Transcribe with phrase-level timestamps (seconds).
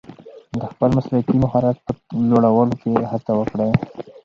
[0.59, 1.91] د خپل مسلکي مهارت په
[2.29, 3.71] لوړولو کې هڅه وکړئ.